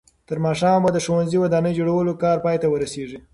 تر 0.27 0.37
ماښامه 0.45 0.81
به 0.83 0.89
د 0.93 0.97
ښوونځي 1.05 1.37
د 1.39 1.41
ودانۍ 1.43 1.73
جوړولو 1.79 2.19
کار 2.23 2.37
پای 2.45 2.57
ته 2.61 2.67
ورسېږي. 2.69 3.19